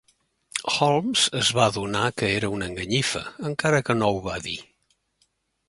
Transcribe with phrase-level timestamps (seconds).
[0.75, 4.59] Holmes es va adonar que era una enganyifa, encara que no ho va dir.